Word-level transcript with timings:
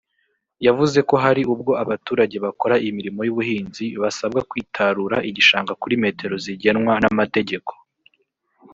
yavuze 0.65 0.99
ko 1.09 1.15
hari 1.23 1.41
ubwo 1.53 1.71
abaturage 1.83 2.35
bakora 2.45 2.75
imirimo 2.89 3.21
y’ubuhinzi 3.23 3.85
basabwa 4.01 4.39
kwitarura 4.49 5.17
igishanga 5.29 5.71
kuri 5.81 5.95
metero 6.03 6.35
zigenwa 6.43 6.93
n’amategeko 7.03 7.71